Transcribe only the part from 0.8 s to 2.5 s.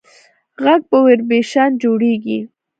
په ویبرېشن جوړېږي.